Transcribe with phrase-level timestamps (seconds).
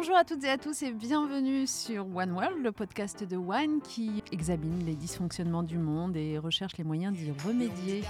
[0.00, 3.80] Bonjour à toutes et à tous et bienvenue sur One World, le podcast de One
[3.80, 8.04] qui examine les dysfonctionnements du monde et recherche les moyens d'y remédier.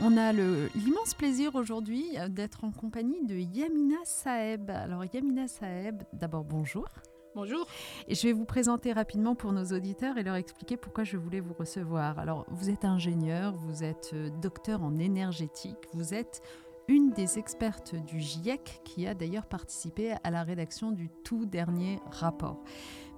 [0.00, 4.70] On a l'immense plaisir aujourd'hui d'être en compagnie de Yamina Saeb.
[4.70, 6.86] Alors Yamina Saeb, d'abord bonjour.
[7.34, 7.66] Bonjour.
[8.06, 11.40] Et je vais vous présenter rapidement pour nos auditeurs et leur expliquer pourquoi je voulais
[11.40, 12.20] vous recevoir.
[12.20, 16.42] Alors, vous êtes ingénieur, vous êtes euh, docteur en énergétique, vous êtes
[16.86, 21.98] une des expertes du GIEC qui a d'ailleurs participé à la rédaction du tout dernier
[22.08, 22.62] rapport.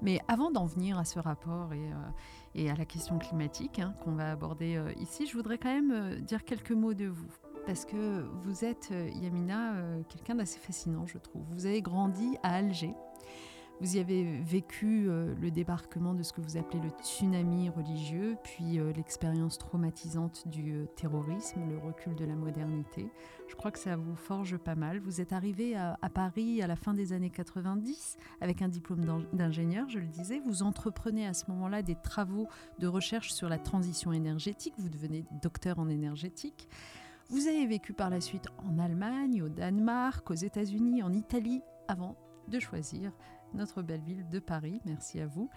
[0.00, 1.90] Mais avant d'en venir à ce rapport et,
[2.64, 6.20] euh, à la question climatique hein, qu'on va aborder euh, ici, je voudrais quand même
[6.20, 7.28] dire quelques mots de vous.
[7.66, 9.74] Parce que vous êtes, Yamina,
[10.08, 11.42] quelqu'un d'assez fascinant, je trouve.
[11.50, 12.94] Vous avez grandi à Alger.
[13.80, 18.38] Vous y avez vécu euh, le débarquement de ce que vous appelez le tsunami religieux,
[18.42, 23.10] puis euh, l'expérience traumatisante du euh, terrorisme, le recul de la modernité.
[23.48, 24.98] Je crois que ça vous forge pas mal.
[25.00, 29.26] Vous êtes arrivé à, à Paris à la fin des années 90 avec un diplôme
[29.34, 30.40] d'ingénieur, je le disais.
[30.40, 34.72] Vous entreprenez à ce moment-là des travaux de recherche sur la transition énergétique.
[34.78, 36.66] Vous devenez docteur en énergétique.
[37.28, 42.16] Vous avez vécu par la suite en Allemagne, au Danemark, aux États-Unis, en Italie, avant
[42.48, 43.12] de choisir
[43.54, 44.80] notre belle ville de Paris.
[44.84, 45.50] Merci à vous.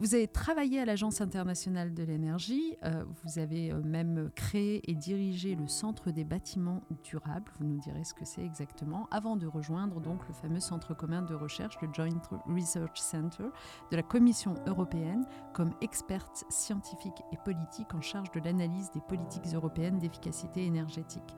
[0.00, 4.94] Vous avez travaillé à l'Agence internationale de l'énergie, euh, vous avez euh, même créé et
[4.94, 9.46] dirigé le Centre des bâtiments durables, vous nous direz ce que c'est exactement, avant de
[9.46, 13.44] rejoindre donc le fameux centre commun de recherche, le Joint Research Center
[13.90, 19.52] de la Commission européenne, comme experte scientifique et politique en charge de l'analyse des politiques
[19.52, 21.36] européennes d'efficacité énergétique.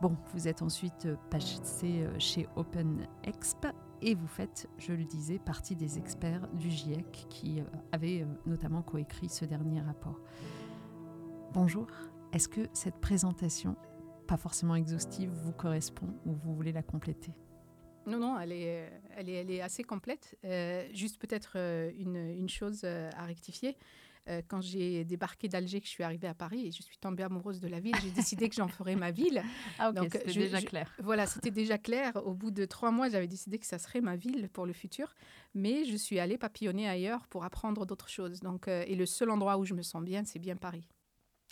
[0.00, 3.66] Bon, vous êtes ensuite euh, passé chez OpenExp
[4.04, 8.26] et vous faites, je le disais, partie des experts du GIEC qui euh, avaient euh,
[8.44, 10.20] notamment coécrit ce dernier rapport.
[11.54, 11.86] Bonjour,
[12.34, 13.76] est-ce que cette présentation,
[14.28, 17.32] pas forcément exhaustive, vous correspond ou vous voulez la compléter?
[18.06, 20.36] Non, non, elle est, elle est, elle est assez complète.
[20.44, 21.56] Euh, juste peut-être
[21.96, 23.78] une, une, chose à rectifier.
[24.26, 27.22] Euh, quand j'ai débarqué d'Alger, que je suis arrivée à Paris et je suis tombée
[27.22, 29.42] amoureuse de la ville, j'ai décidé que j'en ferais ma ville.
[29.78, 30.90] Ah ok, c'était déjà clair.
[31.02, 32.12] voilà, c'était déjà clair.
[32.24, 35.14] Au bout de trois mois, j'avais décidé que ça serait ma ville pour le futur.
[35.54, 38.40] Mais je suis allée papillonner ailleurs pour apprendre d'autres choses.
[38.40, 40.88] Donc, euh, et le seul endroit où je me sens bien, c'est bien Paris.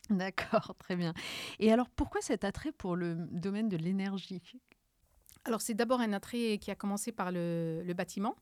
[0.08, 1.12] D'accord, très bien.
[1.58, 4.42] Et alors, pourquoi cet attrait pour le domaine de l'énergie?
[5.44, 8.36] Alors c'est d'abord un attrait qui a commencé par le, le bâtiment.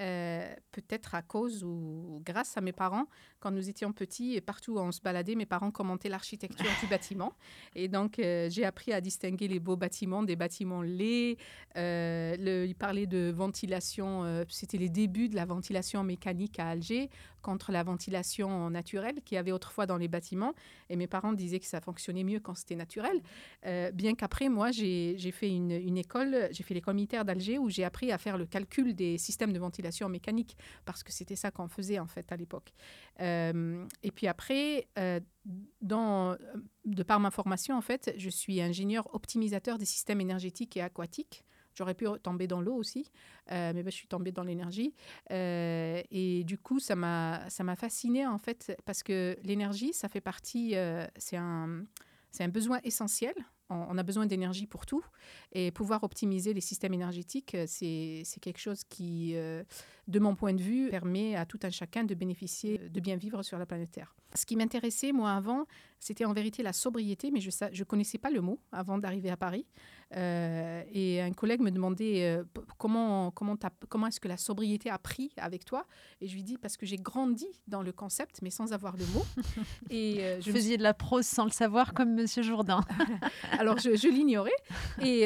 [0.00, 3.06] Euh, peut-être à cause ou grâce à mes parents.
[3.42, 6.86] Quand nous étions petits, et partout où on se baladait, mes parents commentaient l'architecture du
[6.86, 7.32] bâtiment.
[7.74, 11.36] Et donc, euh, j'ai appris à distinguer les beaux bâtiments des bâtiments laids.
[11.76, 17.10] Euh, ils parlaient de ventilation, c'était les débuts de la ventilation mécanique à Alger
[17.40, 20.54] contre la ventilation naturelle qu'il y avait autrefois dans les bâtiments.
[20.88, 23.20] Et mes parents disaient que ça fonctionnait mieux quand c'était naturel.
[23.92, 27.82] bien qu'après, moi, j'ai fait une, une école, j'ai fait l'école militaire d'Alger où j'ai
[27.82, 31.68] appris à faire le calcul des systèmes de ventilation mécanique, parce que c'était ça qu'on
[31.68, 32.72] faisait en fait à l'époque.
[33.32, 35.20] Euh, et puis après, euh,
[35.80, 36.36] dans,
[36.84, 41.44] de par ma formation, en fait, je suis ingénieur optimisateur des systèmes énergétiques et aquatiques.
[41.74, 43.10] J'aurais pu tomber dans l'eau aussi,
[43.50, 44.94] euh, mais ben, je suis tombée dans l'énergie.
[45.30, 50.74] et du coup, ça m'a fascinée, en fait, parce que l'énergie, ça fait partie,
[51.16, 51.84] c'est un,
[52.40, 53.34] un besoin essentiel
[53.90, 55.04] on a besoin d'énergie pour tout.
[55.52, 59.62] Et pouvoir optimiser les systèmes énergétiques, euh, c'est quelque chose qui, euh,
[60.08, 63.42] de mon point de vue, permet à tout un chacun de bénéficier de bien vivre
[63.42, 64.14] sur la planète Terre.
[64.34, 65.66] Ce qui m'intéressait, moi, avant,
[66.00, 69.36] c'était en vérité la sobriété, mais je ne connaissais pas le mot avant d'arriver à
[69.36, 69.66] Paris.
[70.16, 72.44] Euh, et un collègue me demandait euh,
[72.78, 73.56] comment, comment,
[73.88, 75.86] comment est-ce que la sobriété a pris avec toi?
[76.20, 79.06] Et je lui dis parce que j'ai grandi dans le concept, mais sans avoir le
[79.06, 79.24] mot.
[79.90, 82.80] et euh, je faisais de la prose sans le savoir, comme Monsieur Jourdain.
[83.58, 84.50] Alors je, je l'ignorais.
[85.00, 85.22] Et,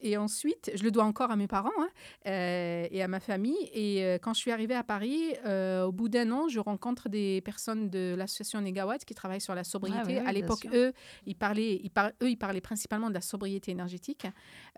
[0.00, 1.88] et ensuite, je le dois encore à mes parents hein,
[2.24, 3.58] et à ma famille.
[3.72, 7.90] Et quand je suis arrivée à Paris, au bout d'un an, je rencontre des personnes
[7.90, 10.20] de l'association Negawatt qui travaille sur la sobriété.
[10.24, 10.92] Ah à l'époque, eux,
[11.26, 11.90] ils parlaient, ils
[12.22, 14.26] eux, ils parlaient principalement de la sobriété énergétique.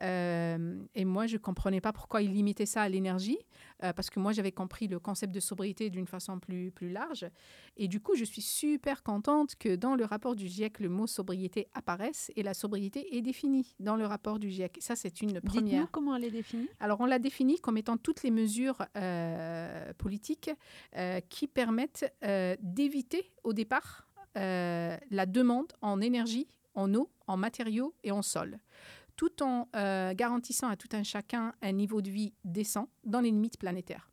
[0.02, 3.38] Euh, et moi, je ne comprenais pas pourquoi ils limitaient ça à l'énergie,
[3.82, 7.26] euh, parce que moi, j'avais compris le concept de sobriété d'une façon plus, plus large.
[7.76, 11.06] Et du coup, je suis super contente que dans le rapport du GIEC, le mot
[11.06, 14.78] sobriété apparaisse et la sobriété est définie dans le rapport du GIEC.
[14.80, 15.90] Ça, c'est une première.
[15.90, 20.50] comment elle est définie Alors, on l'a définie comme étant toutes les mesures euh, politiques
[21.28, 22.12] qui permettent
[22.62, 28.58] d'éviter au départ euh, la demande en énergie, en eau, en matériaux et en sol,
[29.16, 33.30] tout en euh, garantissant à tout un chacun un niveau de vie décent dans les
[33.30, 34.10] limites planétaires.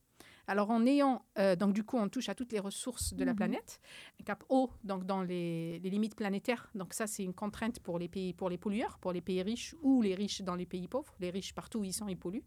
[0.48, 3.32] Alors en ayant, euh, donc du coup, on touche à toutes les ressources de la
[3.32, 3.38] Mhm.
[3.38, 3.80] planète.
[4.20, 6.70] Un cap haut, donc dans les, les limites planétaires.
[6.76, 9.76] Donc ça, c'est une contrainte pour les pays, pour les pollueurs, pour les pays riches
[9.82, 11.14] ou les riches dans les pays pauvres.
[11.20, 12.44] Les riches partout où ils sont, ils polluent.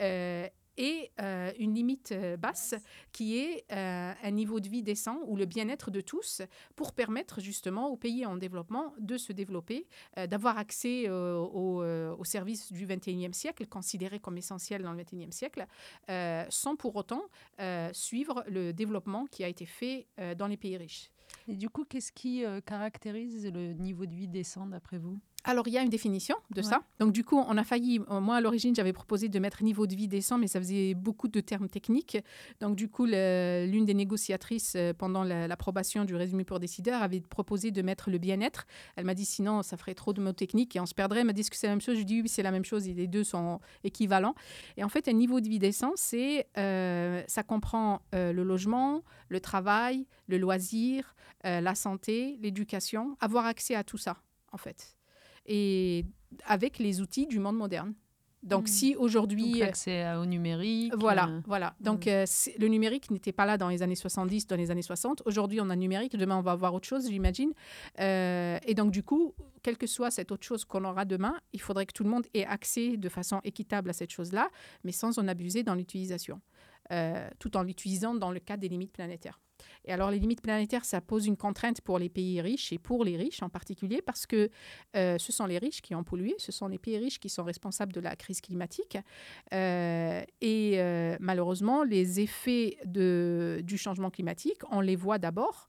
[0.00, 2.74] Euh, et euh, une limite euh, basse
[3.12, 6.42] qui est euh, un niveau de vie décent ou le bien-être de tous
[6.74, 9.86] pour permettre justement aux pays en développement de se développer,
[10.28, 15.66] d'avoir accès aux, aux services du 21e siècle, considérés comme essentiels dans le 21e siècle,
[16.50, 17.22] sans pour autant
[17.92, 20.06] suivre le développement qui a été fait
[20.36, 21.10] dans les pays riches.
[21.48, 25.18] Et du coup, qu'est-ce qui caractérise le niveau de vie décent d'après vous?
[25.48, 26.66] Alors, il y a une définition de Ouais.
[26.66, 26.80] ça.
[26.98, 28.00] Donc, du coup, on a failli.
[28.10, 30.94] euh, Moi, à l'origine, j'avais proposé de mettre niveau de vie décent, mais ça faisait
[30.94, 32.18] beaucoup de termes techniques.
[32.60, 37.20] Donc, du coup, l'une des négociatrices, euh, pendant la- l'approbation du résumé pour décideur, avait
[37.20, 38.66] proposé de mettre le bien-être.
[38.96, 41.20] Elle m'a dit sinon, ça ferait trop de mots techniques et on se perdrait.
[41.20, 41.94] Elle m'a dit est-ce que c'est la même chose?
[41.94, 42.88] Je lui ai dit oui, c'est la même chose.
[42.88, 44.34] et Les deux sont équivalents.
[44.76, 49.02] Et en fait, un niveau de vie décent, c'est, euh, ça comprend euh, le logement,
[49.28, 51.14] le travail, le loisir,
[51.44, 54.16] euh, la santé, l'éducation, avoir accès à tout ça,
[54.52, 54.95] en fait
[55.46, 56.04] et
[56.44, 57.94] avec les outils du monde moderne.
[58.42, 58.66] Donc, Mm.
[58.68, 59.60] si aujourd'hui.
[59.62, 60.92] euh, l'accès à- au numérique.
[60.96, 61.74] Voilà, euh, voilà.
[61.80, 64.82] Donc, euh, c'est- le numérique n'était pas là dans les années 70, dans les années
[64.82, 65.20] 60.
[65.26, 66.16] Aujourd'hui, on a le numérique.
[66.16, 67.52] Demain, on va avoir autre chose, j'imagine.
[67.98, 69.34] Euh, et donc, du coup,
[69.64, 72.26] quelle que soit cette autre chose qu'on aura demain, il faudrait que tout le monde
[72.34, 74.48] ait accès de façon équitable à cette chose-là,
[74.84, 76.40] mais sans en abuser dans l'utilisation,
[76.92, 79.40] euh, tout en l'utilisant dans le cadre des limites planétaires.
[79.86, 83.04] Et alors, les limites planétaires, ça pose une contrainte pour les pays riches et pour
[83.04, 84.50] les riches en particulier, parce que
[84.96, 87.44] euh, ce sont les riches qui ont pollué, ce sont les pays riches qui sont
[87.44, 88.98] responsables de la crise climatique.
[89.52, 95.68] Euh, et euh, malheureusement, les effets de, du changement climatique, on les voit d'abord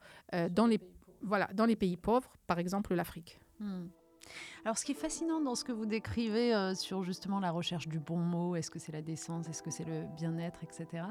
[0.52, 0.80] dans, les,
[1.22, 3.40] voilà, dans les pays pauvres, par exemple l'Afrique.
[3.60, 3.86] Hmm.
[4.66, 7.88] Alors, ce qui est fascinant dans ce que vous décrivez euh, sur justement la recherche
[7.88, 11.04] du bon mot, est-ce que c'est la décence, est-ce que c'est le bien-être, etc.,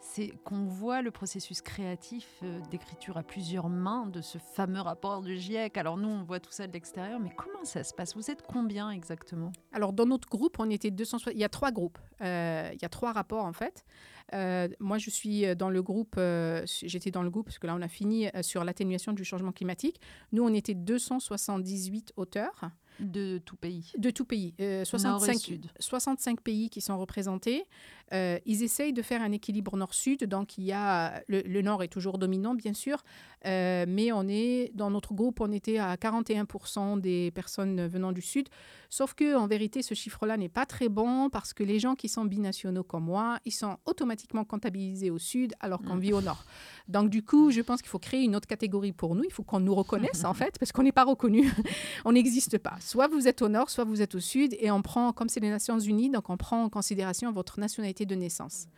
[0.00, 5.22] c'est qu'on voit le processus créatif euh, d'écriture à plusieurs mains de ce fameux rapport
[5.22, 5.76] du GIEC.
[5.76, 8.14] Alors, nous, on voit tout ça de l'extérieur, mais comment ça se passe?
[8.14, 9.52] Vous êtes combien exactement?
[9.72, 11.34] Alors, dans notre groupe, on était 260.
[11.34, 11.98] Il y a trois groupes.
[12.20, 13.84] Euh, il y a trois rapports, en fait.
[14.34, 16.14] Euh, moi, je suis dans le groupe.
[16.18, 19.24] euh, J'étais dans le groupe, parce que là, on a fini euh, sur l'atténuation du
[19.24, 20.00] changement climatique.
[20.32, 22.70] Nous, on était 278 auteurs
[23.00, 24.54] De tout pays de tout pays.
[24.60, 25.66] Euh, Nord et 65, Sud.
[25.78, 27.64] 65 pays qui sont représentés.
[28.12, 30.24] Euh, ils essayent de faire un équilibre nord-sud.
[30.24, 33.02] Donc, il y a le, le nord est toujours dominant, bien sûr,
[33.46, 38.22] euh, mais on est dans notre groupe, on était à 41% des personnes venant du
[38.22, 38.48] sud.
[38.90, 42.08] Sauf que, en vérité, ce chiffre-là n'est pas très bon parce que les gens qui
[42.08, 46.00] sont binationaux comme moi, ils sont automatiquement comptabilisés au sud alors qu'on Mm.
[46.00, 46.44] vit au nord.
[46.88, 49.24] Donc, du coup, je pense qu'il faut créer une autre catégorie pour nous.
[49.24, 51.50] Il faut qu'on nous reconnaisse, en fait, parce qu'on n'est pas reconnu.
[52.06, 52.76] on n'existe pas.
[52.80, 55.40] Soit vous êtes au nord, soit vous êtes au sud, et on prend, comme c'est
[55.40, 58.68] les Nations Unies, donc on prend en considération votre nationalité de naissance.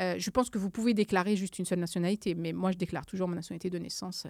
[0.00, 3.06] Euh, je pense que vous pouvez déclarer juste une seule nationalité, mais moi, je déclare
[3.06, 4.26] toujours ma nationalité de naissance.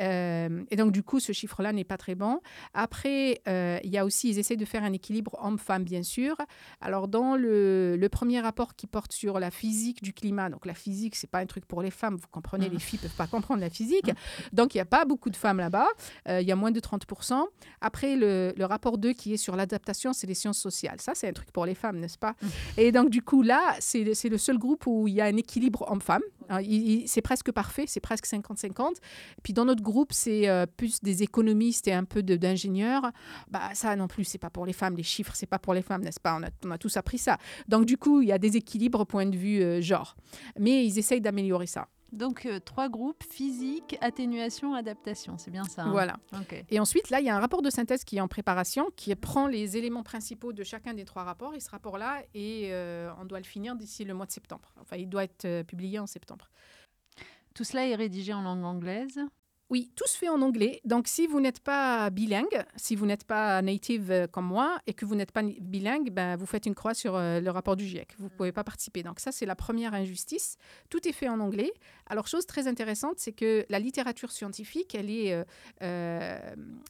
[0.00, 2.40] Euh, et donc, du coup, ce chiffre-là n'est pas très bon.
[2.72, 6.36] Après, euh, il y a aussi, ils essaient de faire un équilibre homme-femme, bien sûr.
[6.80, 10.74] Alors, dans le, le premier rapport qui porte sur la physique du climat, donc la
[10.74, 13.60] physique, c'est pas un truc pour les femmes, vous comprenez, les filles peuvent pas comprendre
[13.60, 14.10] la physique.
[14.52, 15.88] Donc, il n'y a pas beaucoup de femmes là-bas.
[16.28, 17.44] Il y a moins de 30%.
[17.80, 21.00] Après, le, le rapport 2 qui est sur l'adaptation, c'est les sciences sociales.
[21.00, 22.34] Ça, c'est un truc pour les femmes, n'est-ce pas?
[22.40, 22.46] Mm.
[22.78, 25.84] Et donc, du coup, là, c'est le seul groupe où il y a un équilibre
[25.90, 26.22] homme-femme.
[26.48, 26.60] Hein,
[27.06, 28.96] C'est presque parfait, c'est presque 50-50.
[29.42, 33.10] Puis dans notre groupe, c'est euh, plus des économistes et un peu d'ingénieurs.
[33.50, 34.96] Bah, ça non plus, c'est pas pour les femmes.
[34.96, 36.36] Les chiffres, c'est pas pour les femmes, n'est-ce pas?
[36.38, 37.38] On a, on a tous appris ça.
[37.68, 40.16] Donc, du coup, il y a des équilibres au point de vue euh, genre.
[40.58, 41.88] Mais ils essayent d'améliorer ça.
[42.14, 45.36] Donc, euh, trois groupes physique, atténuation, adaptation.
[45.36, 46.16] C'est bien ça hein Voilà.
[46.70, 49.14] Et ensuite, là, il y a un rapport de synthèse qui est en préparation, qui
[49.16, 51.54] prend les éléments principaux de chacun des trois rapports.
[51.54, 54.72] Et ce rapport-là, et euh, on doit le finir d'ici le mois de septembre.
[54.80, 56.50] Enfin, il doit être euh, publié en septembre.
[57.52, 59.20] Tout cela est rédigé en langue anglaise.
[59.70, 60.80] Oui, tout se fait en anglais.
[60.84, 64.92] Donc, si vous n'êtes pas bilingue, si vous n'êtes pas native euh, comme moi et
[64.92, 67.86] que vous n'êtes pas bilingue, ben, vous faites une croix sur euh, le rapport du
[67.86, 68.14] GIEC.
[68.18, 69.02] Vous ne pouvez pas participer.
[69.02, 70.58] Donc, ça, c'est la première injustice.
[70.90, 71.72] Tout est fait en anglais.
[72.06, 75.44] Alors, chose très intéressante, c'est que la littérature scientifique, elle est,
[75.82, 76.38] euh,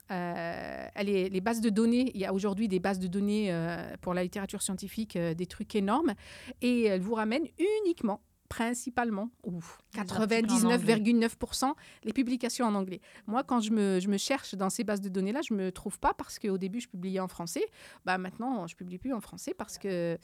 [0.09, 2.11] elle est les bases de données.
[2.15, 3.55] Il y a aujourd'hui des bases de données
[4.01, 6.15] pour la littérature scientifique, des trucs énormes,
[6.61, 8.21] et elle vous ramène uniquement
[8.55, 9.61] principalement, ou
[9.95, 11.73] Les articles en 99,9%
[12.05, 13.01] les publications en anglais.
[13.27, 15.73] Moi, quand je me, je me cherche dans ces bases de données-là, je ne me
[15.73, 17.65] trouve pas parce qu'au début, je publiais en français.
[18.05, 20.17] Bah, maintenant, je ne publie plus en français parce que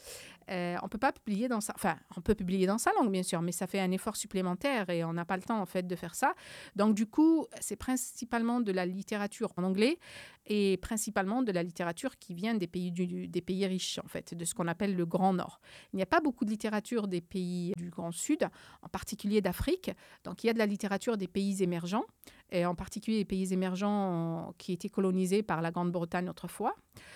[0.49, 1.73] euh, on peut pas publier dans sa...
[1.75, 4.89] Enfin, on peut publier dans sa langue, bien sûr, mais ça fait un effort supplémentaire
[4.89, 6.33] et on n'a pas le temps, en fait, de faire ça.
[6.77, 9.99] Donc, du coup, c'est principalement de la littérature en anglais
[10.45, 14.33] et principalement de la littérature qui vient des pays, du, des pays riches, en fait,
[14.33, 15.59] de ce qu'on appelle le Grand Nord.
[15.93, 18.47] Il n'y a pas beaucoup de littérature des pays du Grand Sud,
[18.81, 19.91] en particulier d'Afrique.
[20.23, 22.05] Donc il y a de la littérature des pays émergents,
[22.49, 26.75] et en particulier les pays émergents qui étaient colonisés par la Grande-Bretagne autrefois,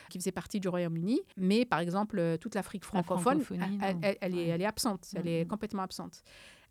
[0.10, 1.22] qui faisaient partie du Royaume-Uni.
[1.38, 3.44] Mais par exemple, toute l'Afrique francophone,
[3.82, 6.24] elle, elle, est, elle, est, absente, elle est complètement absente.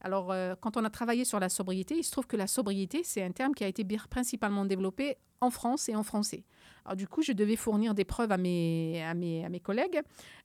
[0.05, 3.01] Alors, euh, quand on a travaillé sur la sobriété, il se trouve que la sobriété,
[3.05, 6.45] c'est un terme qui a été principalement développé en France et en français.
[6.85, 10.01] Alors, du coup, je devais fournir des preuves à mes, à mes, à mes collègues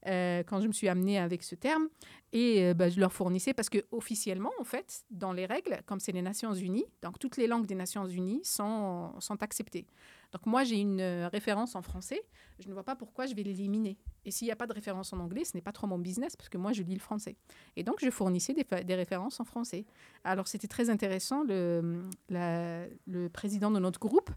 [0.08, 1.88] euh, quand je me suis amenée avec ce terme.
[2.32, 6.00] Et euh, bah, je leur fournissais parce que officiellement, en fait, dans les règles, comme
[6.00, 9.88] c'est les Nations Unies, donc toutes les langues des Nations Unies sont, sont acceptées.
[10.32, 12.22] Donc moi, j'ai une référence en français,
[12.60, 13.98] je ne vois pas pourquoi je vais l'éliminer.
[14.26, 16.36] Et s'il n'y a pas de référence en anglais, ce n'est pas trop mon business
[16.36, 17.36] parce que moi, je lis le français.
[17.76, 19.86] Et donc, je fournissais des, des références en français.
[20.24, 21.44] Alors, c'était très intéressant.
[21.44, 24.30] Le, le président de notre groupe,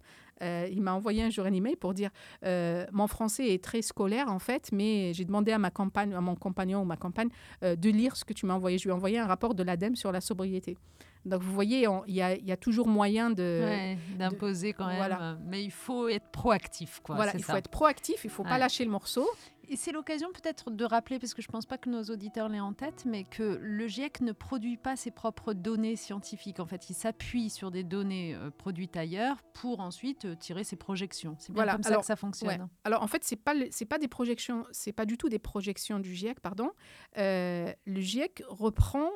[0.42, 2.10] euh, il m'a envoyé un jour un email pour dire
[2.44, 6.20] euh, Mon français est très scolaire, en fait, mais j'ai demandé à, ma compagne, à
[6.20, 7.28] mon compagnon ou ma compagne
[7.62, 8.78] euh, de lire ce que tu m'as envoyé.
[8.78, 10.76] Je lui ai envoyé un rapport de l'ADEME sur la sobriété.
[11.24, 13.94] Donc, vous voyez, il y, y, a toujours moyen de...
[14.18, 14.96] D'imposer quand même.
[14.96, 15.38] Voilà.
[15.44, 17.00] Mais il faut être proactif.
[17.02, 19.28] Quoi, voilà, il faut être proactif, il ne faut pas lâcher le morceau.
[19.68, 22.48] Et c'est l'occasion peut-être de rappeler, parce que je ne pense pas que nos auditeurs
[22.48, 26.60] l'aient en tête, mais que le GIEC ne produit pas ses propres données scientifiques.
[26.60, 30.76] En fait, il s'appuie sur des données euh, produites ailleurs pour ensuite euh, tirer ses
[30.76, 31.36] projections.
[31.38, 32.68] C'est bien comme ça que ça fonctionne.
[32.84, 36.14] Alors en fait, pas c'est pas des projections, c'est pas du tout des projections du
[36.14, 36.70] GIEC, pardon.
[37.16, 39.10] Euh, le GIEC reprend,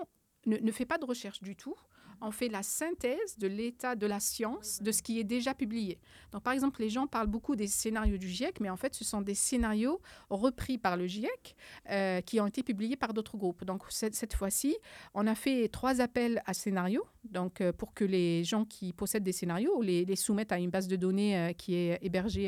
[0.47, 1.75] ne, fait pas de recherche du tout
[2.21, 5.99] on fait la synthèse de l'état de la science, de ce qui est déjà publié.
[6.33, 9.05] Donc, par exemple, les gens parlent beaucoup des scénarios du GIEC, mais en fait, ce
[9.05, 10.01] sont des scénarios
[10.31, 11.57] repris par le GIEC
[11.91, 13.65] euh, qui ont été publiés par d'autres groupes.
[13.65, 14.77] Donc, cette, fois-ci,
[15.15, 19.25] on a fait trois appels à scénarios, donc euh, pour que les gens qui possèdent
[19.25, 22.47] des scénarios les, les soumettent à une base de données euh, qui est hébergée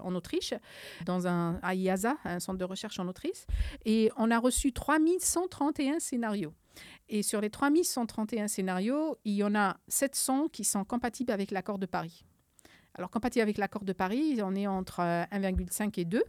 [0.00, 0.54] en Autriche,
[1.04, 3.46] dans un à IASA, un centre de recherche en Autriche,
[3.84, 6.52] et on a reçu 3131 scénarios.
[7.08, 11.78] Et sur les 3131 scénarios, il y en a 700 qui sont compatibles avec l'accord
[11.78, 12.24] de Paris.
[12.94, 16.24] Alors, compatible avec l'accord de Paris, on est entre 1,5 euh, et 2.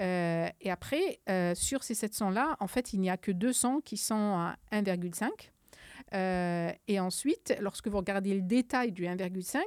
[0.00, 3.98] Euh, et après, euh, sur ces 700-là, en fait, il n'y a que 200 qui
[3.98, 5.28] sont à 1,5.
[6.88, 9.60] et ensuite, lorsque vous regardez le détail du 1,5,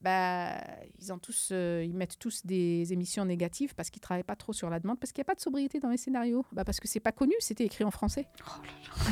[0.00, 0.52] bah,
[0.98, 4.36] ils, ont tous, euh, ils mettent tous des émissions négatives parce qu'ils ne travaillent pas
[4.36, 6.46] trop sur la demande, parce qu'il n'y a pas de sobriété dans les scénarios.
[6.52, 8.26] Bah, parce que c'est pas connu, c'était écrit en français.
[8.46, 8.62] Oh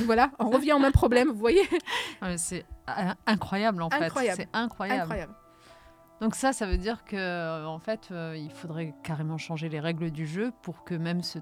[0.06, 1.62] voilà, on revient au même problème, vous voyez
[2.36, 2.64] C'est
[3.26, 4.10] incroyable en fait.
[4.34, 5.02] C'est incroyable.
[5.02, 5.34] incroyable.
[6.20, 9.80] Donc ça, ça veut dire que euh, en fait, euh, il faudrait carrément changer les
[9.80, 11.38] règles du jeu pour que même ce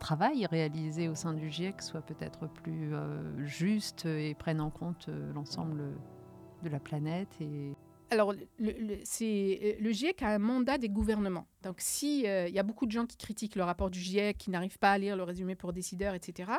[0.00, 2.92] travail réalisé au sein du GIEC soit peut-être plus
[3.38, 5.94] juste et prenne en compte l'ensemble
[6.64, 7.76] de la planète et
[8.12, 11.46] alors, le, le, le, GIEC a un mandat des gouvernements.
[11.62, 14.50] Donc, euh, il y a beaucoup de gens qui critiquent le rapport du GIEC, qui
[14.50, 16.52] n'arrivent pas à lire le résumé pour décideurs, etc.,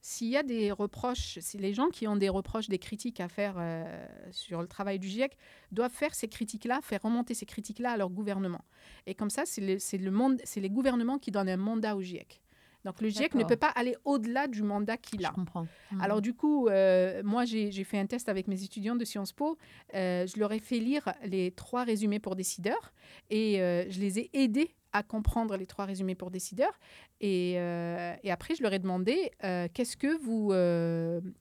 [0.00, 3.28] s'il y a des reproches, si les gens qui ont des reproches, des critiques à
[3.28, 5.36] faire euh, sur le travail du GIEC
[5.72, 8.64] doivent faire ces critiques-là, faire remonter ces critiques-là à leur gouvernement.
[9.06, 12.40] Et comme ça, c'est le, les gouvernements qui donnent un mandat au GIEC.
[12.84, 15.28] Donc le GIEC ne peut pas aller au-delà du mandat qu'il a.
[15.28, 15.66] Je comprends.
[15.92, 16.00] Mhm.
[16.00, 19.58] Alors du coup, euh, moi j'ai fait un test avec mes étudiants de Sciences Po.
[19.94, 22.92] Euh, je leur ai fait lire les trois résumés pour décideurs
[23.30, 26.78] et euh, je les ai aidés à comprendre les trois résumés pour décideurs.
[27.20, 29.32] Et, et après, je leur ai demandé
[29.74, 30.48] qu'est-ce que vous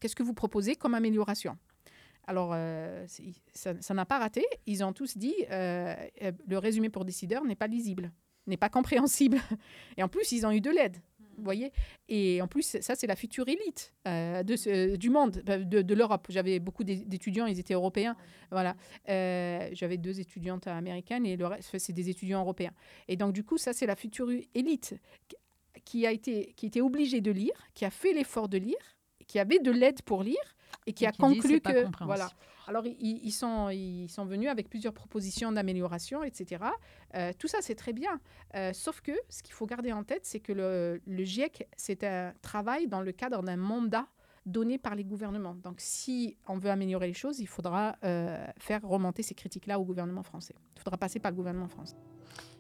[0.01, 1.58] qu'est-ce que vous proposez comme amélioration?
[2.25, 2.53] Alors,
[3.53, 4.46] ça n'a pas raté.
[4.65, 8.12] Ils ont tous dit le résumé pour décideurs n'est pas lisible,
[8.48, 9.38] n'est pas compréhensible.
[9.98, 10.98] Et en plus, ils ont eu de l'aide.
[11.38, 11.72] Voyez
[12.10, 16.27] Et en plus, ça, c'est la future élite euh, de, du monde, bah, de, l'Europe.
[16.29, 18.15] J'avais beaucoup d'étudiants, ils étaient européens.
[18.51, 18.75] Voilà.
[19.10, 22.74] Euh, j'avais deux étudiantes américaines et le reste, c'est des étudiants européens.
[23.08, 24.96] Et donc, du coup, ça, c'est la future élite
[25.86, 29.39] qui a été qui était obligée de lire, qui a fait l'effort de lire, qui
[29.39, 32.29] avait de l'aide pour lire et qui a conclu que voilà
[32.67, 36.65] alors, ils, sont, ils sont venus avec plusieurs propositions d'amélioration, etc.
[37.15, 38.19] Euh, tout ça, c'est très bien.
[38.55, 42.03] Euh, sauf que ce qu'il faut garder en tête, c'est que le, le GIEC, c'est
[42.03, 44.05] un travail dans le cadre d'un mandat
[44.46, 45.55] donné par les gouvernements.
[45.55, 49.86] Donc, si on veut améliorer les choses, il faudra euh, faire remonter ces critiques-là au
[49.86, 50.55] gouvernement français.
[50.75, 51.96] Il faudra passer par le gouvernement français.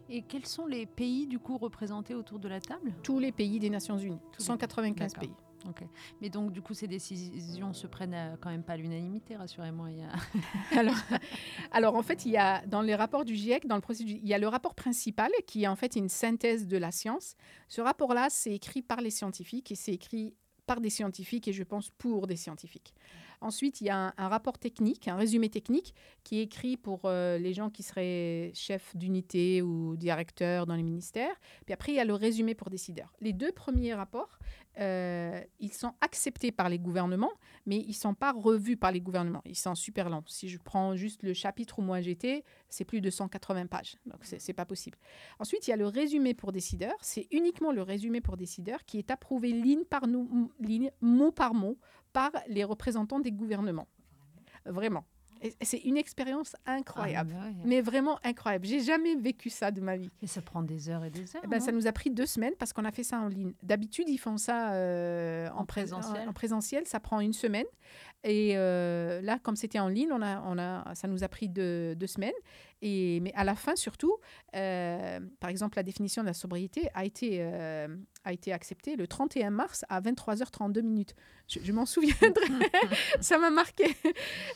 [0.09, 2.93] Et quels sont les pays, du coup, représentés autour de la table?
[3.03, 5.33] Tous les pays des Nations Unies, 195 pays.
[6.21, 9.89] Mais donc, du coup, ces décisions se prennent quand même pas à l'unanimité, rassurez-moi.
[10.77, 10.95] alors,
[11.71, 14.27] alors, en fait, il y a dans les rapports du GIEC, dans le processus, il
[14.27, 17.35] y a le rapport principal qui est en fait une synthèse de la science.
[17.67, 20.33] Ce rapport-là, c'est écrit par les scientifiques et c'est écrit
[20.65, 22.93] par des scientifiques et je pense pour des scientifiques.
[23.39, 27.37] Ensuite, il y a un, rapport technique, un résumé technique qui est écrit pour euh,
[27.37, 31.35] les gens qui seraient chefs d'unité ou directeurs dans les ministères.
[31.65, 33.13] Puis après, il y a le résumé pour décideurs.
[33.21, 34.39] Les deux premiers rapports,
[34.79, 37.31] euh, ils sont acceptés par les gouvernements,
[37.65, 39.41] mais ils ne sont pas revus par les gouvernements.
[39.45, 40.23] Ils sont super lents.
[40.27, 43.97] Si je prends juste le chapitre où moi j'étais, c'est plus de 180 pages.
[44.05, 44.97] Donc, ce n'est pas possible.
[45.39, 46.97] Ensuite, il y a le résumé pour décideurs.
[47.01, 50.03] C'est uniquement le résumé pour décideurs qui est approuvé ligne par
[50.59, 51.77] ligne, mot par mot,
[52.13, 53.87] par les représentants des gouvernements.
[54.65, 55.05] Vraiment.
[55.61, 58.65] C'est une expérience incroyable, ah, mais vraiment incroyable.
[58.65, 60.09] J'ai jamais vécu ça de ma vie.
[60.21, 61.41] Et ça prend des heures et des heures.
[61.43, 63.53] Eh ben, ça nous a pris deux semaines parce qu'on a fait ça en ligne.
[63.61, 66.27] D'habitude, ils font ça euh, en, présentiel.
[66.27, 67.65] En, présentiel, ça prend une semaine.
[68.23, 71.49] Et euh, là, comme c'était en ligne, on a, on a, ça nous a pris
[71.49, 72.33] deux, deux semaines.
[72.81, 74.17] Mais à la fin, surtout,
[74.55, 77.87] euh, par exemple, la définition de la sobriété a été, euh,
[78.23, 81.15] a été acceptée le 31 mars à 23h32 minutes.
[81.47, 82.47] Je, m'en souviendrai,
[83.21, 83.85] ça m'a marqué.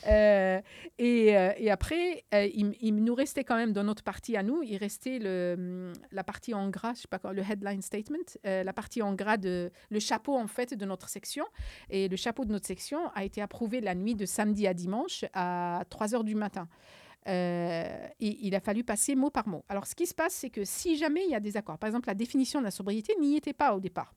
[0.08, 0.62] Euh,
[0.98, 5.20] et, après, il, il, nous restait quand même dans notre partie à nous, il restait
[5.20, 9.14] le, la partie en gras, je sais pas quoi, le headline statement, la partie en
[9.14, 11.46] gras, de, le chapeau en fait de notre section.
[11.90, 15.26] Et le chapeau de notre section a été approuvé la nuit de samedi à dimanche
[15.34, 16.68] à 3h du matin.
[17.28, 19.64] Euh, et il a fallu passer mot par mot.
[19.70, 21.88] Alors, ce qui se passe, c'est que si jamais il y a des accords, par
[21.88, 24.14] exemple, la définition de la sobriété n'y était pas au départ.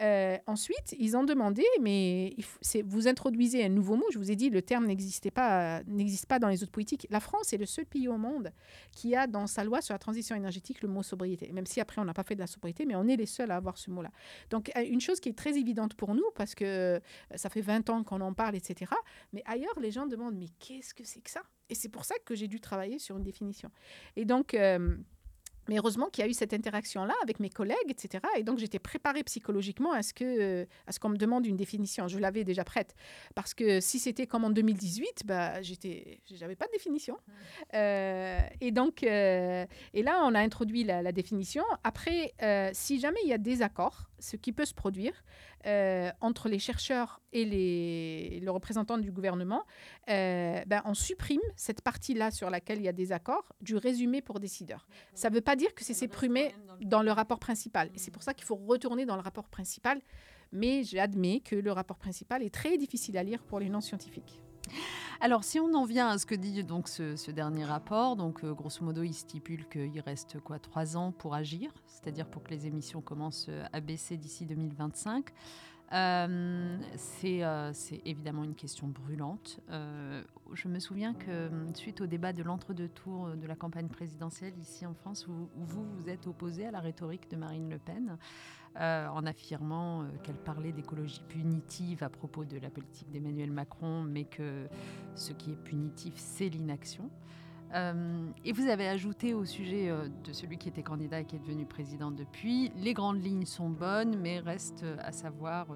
[0.00, 2.36] Euh, ensuite, ils ont demandé, mais
[2.84, 4.04] vous introduisez un nouveau mot.
[4.12, 7.06] Je vous ai dit, le terme n'existait pas, n'existe pas dans les autres politiques.
[7.10, 8.52] La France est le seul pays au monde
[8.92, 11.50] qui a dans sa loi sur la transition énergétique le mot sobriété.
[11.52, 13.50] Même si après on n'a pas fait de la sobriété, mais on est les seuls
[13.50, 14.10] à avoir ce mot-là.
[14.50, 17.00] Donc euh, une chose qui est très évidente pour nous, parce que
[17.34, 18.92] ça fait 20 ans qu'on en parle, etc.
[19.32, 21.42] Mais ailleurs, les gens demandent, mais qu'est-ce que c'est que ça?
[21.70, 23.70] Et c'est pour ça que j'ai dû travailler sur une définition.
[24.16, 24.96] Et donc, euh,
[25.68, 28.22] mais heureusement qu'il y a eu cette interaction-là avec mes collègues, etc.
[28.36, 32.08] Et donc, j'étais préparée psychologiquement à ce que, à ce qu'on me demande une définition.
[32.08, 32.94] Je l'avais déjà prête.
[33.34, 37.18] Parce que si c'était comme en 2018, bah, j'étais, j'avais pas de définition.
[37.74, 41.64] Euh, et donc, euh, et là, on a introduit la, la définition.
[41.82, 42.32] Après,
[42.72, 45.24] si jamais il y a des accords, ce qui peut se produire
[45.66, 49.62] euh, entre les chercheurs et les, le représentant du gouvernement,
[50.08, 54.22] euh, ben, on supprime cette partie-là sur laquelle il y a des accords du résumé
[54.22, 54.86] pour décideurs.
[55.14, 57.90] Ça ne veut pas dire que c'est supprimé dans le rapport principal.
[57.96, 60.00] C'est pour ça qu'il faut retourner dans le rapport principal.
[60.50, 64.40] Mais j'admets que le rapport principal est très difficile à lire pour les non-scientifiques.
[65.20, 68.54] Alors, si on en vient à ce que dit donc ce, dernier rapport, donc euh,
[68.54, 72.66] grosso modo, il stipule qu'il reste quoi trois ans pour agir, c'est-à-dire pour que les
[72.66, 75.32] émissions commencent euh, à baisser d'ici 2025.
[75.92, 79.60] Euh, c'est évidemment une question brûlante.
[80.52, 84.84] je me souviens que suite au débat de l'entre-deux tours de la campagne présidentielle ici
[84.86, 88.18] en France, vous vous êtes opposé à la rhétorique de Marine Le Pen,
[88.78, 94.02] euh, en affirmant euh, qu'elle parlait d'écologie punitive à propos de la politique d'Emmanuel Macron,
[94.02, 94.68] mais que
[95.14, 97.08] ce qui est punitif, c'est l'inaction.
[97.74, 99.90] Euh, et vous avez ajouté au sujet
[100.24, 103.70] de celui qui était candidat et qui est devenu président depuis, les grandes lignes sont
[103.70, 105.66] bonnes, mais reste à savoir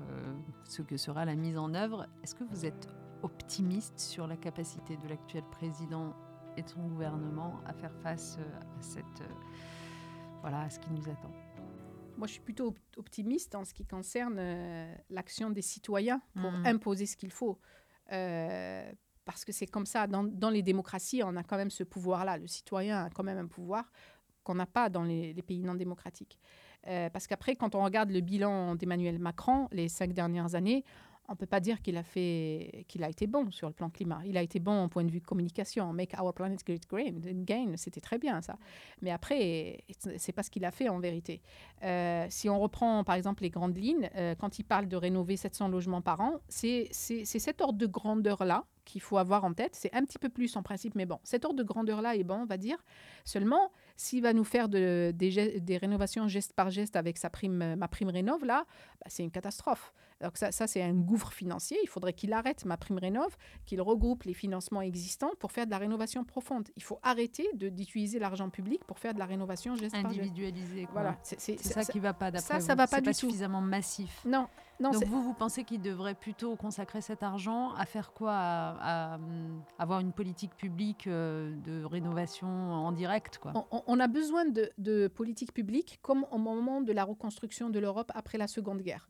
[0.64, 2.07] ce que sera la mise en œuvre.
[2.22, 2.88] Est-ce que vous êtes
[3.22, 6.14] optimiste sur la capacité de l'actuel président
[6.57, 9.22] et de son gouvernement à faire face à, cette,
[10.40, 11.33] voilà, à ce qui nous attend?
[12.16, 16.66] Moi, je suis plutôt optimiste en ce qui concerne euh, l'action des citoyens pour mmh.
[16.66, 17.59] imposer ce qu'il faut.
[19.33, 22.37] Parce que c'est comme ça, dans, les démocraties, on a quand même ce pouvoir-là.
[22.37, 23.90] Le citoyen a quand même un pouvoir
[24.43, 26.38] qu'on n'a pas dans les, pays non démocratiques.
[26.87, 30.85] Euh, parce qu'après, quand on regarde le bilan d'Emmanuel Macron, les cinq dernières années,
[31.31, 34.21] on ne peut pas dire qu'il a, été bon sur le plan climat.
[34.27, 35.93] Il a été bon au point de vue communication.
[35.93, 36.85] Make our planet great
[37.25, 38.59] again, c'était très bien ça.
[39.01, 39.85] Mais après,
[40.16, 41.40] c'est pas ce qu'il a fait en vérité.
[41.85, 45.37] Euh, si on reprend par exemple les grandes lignes, euh, quand il parle de rénover
[45.37, 49.77] 700 logements par an, c'est cet ordre de grandeur-là qu'il faut avoir en tête.
[49.77, 52.40] C'est un petit peu plus en principe, mais bon, cet ordre de grandeur-là est bon,
[52.43, 52.85] on va dire.
[53.25, 57.77] Seulement, s'il va nous faire de, des, des, rénovations geste par geste avec sa prime,
[57.77, 58.64] ma prime rénove, là,
[59.01, 59.93] bah, c'est une catastrophe.
[60.20, 61.78] Donc ça, ça c'est un gouffre financier.
[61.83, 65.70] Il faudrait qu'il arrête ma prime rénove, qu'il regroupe les financements existants pour faire de
[65.70, 66.68] la rénovation profonde.
[66.76, 70.87] Il faut arrêter d'utiliser l'argent public pour faire de la rénovation geste individualisée.
[70.92, 72.66] Voilà, c'est ça, qui va pas d'après Ça, vous.
[72.66, 73.14] ça va pas du tout.
[73.14, 74.22] suffisamment massif.
[74.24, 74.46] Non,
[74.78, 74.90] non.
[74.90, 78.33] Donc vous, vous pensez qu'il devrait plutôt consacrer cet argent à faire quoi?
[78.33, 79.18] À,
[79.78, 83.52] avoir une politique publique euh, de rénovation en direct quoi?
[83.70, 88.11] On, a besoin de, de politique publique comme au moment de la reconstruction de l'Europe
[88.14, 89.09] après la Seconde Guerre.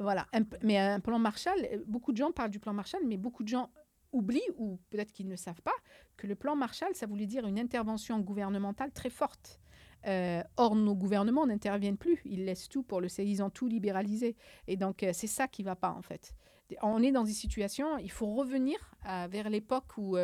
[0.00, 0.26] Voilà,
[0.62, 3.70] mais un plan Marshall, beaucoup de gens parlent du plan Marshall, mais beaucoup de gens
[4.12, 5.74] oublient, ou peut-être qu'ils ne savent pas,
[6.16, 9.60] que le plan Marshall, ça voulait dire une intervention gouvernementale très forte.
[10.06, 12.22] Euh, or, nos gouvernements n'interviennent plus.
[12.24, 14.36] Ils laissent tout pour le ils ont tout libéralisé.
[14.66, 16.34] Et donc, euh, c'est ça qui ne va pas, en fait.
[16.82, 18.78] On est dans des situations, il faut revenir
[19.28, 20.16] vers l'époque où,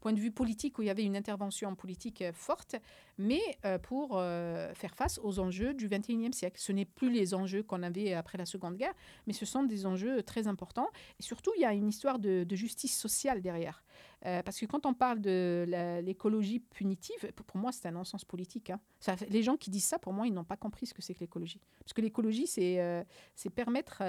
[0.00, 2.76] point de vue politique, où il y avait une intervention politique forte,
[3.18, 3.40] mais
[3.82, 6.58] pour faire face aux enjeux du XXIe siècle.
[6.58, 8.94] Ce n'est plus les enjeux qu'on avait après la Seconde Guerre,
[9.26, 10.88] mais ce sont des enjeux très importants.
[11.20, 13.84] Et surtout, il y a une histoire de, justice sociale derrière.
[14.22, 15.66] parce que quand on parle de
[16.02, 18.70] l'écologie punitive, pour moi, c'est un non-sens politique.
[18.70, 18.80] Hein.
[19.28, 21.20] les gens qui disent ça, pour moi, ils n'ont pas compris ce que c'est que
[21.20, 21.60] l'écologie.
[21.80, 23.06] Parce que l'écologie, c'est
[23.54, 24.02] permettre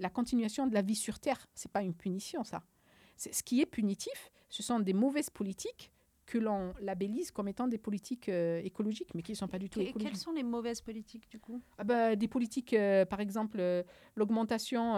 [0.00, 1.46] la continuation de la vie sur Terre.
[1.54, 2.62] C'est pas une punition, ça.
[3.16, 5.92] Ce qui est punitif, ce sont des mauvaises politiques
[6.30, 9.68] que l'on labellise comme étant des politiques euh, écologiques, mais qui ne sont pas du
[9.68, 10.10] tout écologiques.
[10.10, 11.60] Quelles sont les mauvaises politiques, du coup?
[11.76, 13.82] Ah bah, Des politiques, euh, par exemple, euh,
[14.14, 14.96] l'augmentation,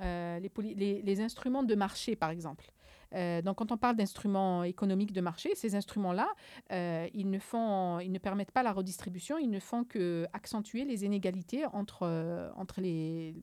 [0.00, 2.70] les, les, instruments de marché, par exemple.
[3.16, 6.28] Euh, donc, quand on parle d'instruments économiques de marché, ces instruments-là,
[6.72, 10.84] euh, ils, ne font, ils ne permettent pas la redistribution, ils ne font que accentuer
[10.84, 13.34] les inégalités entre, euh, entre les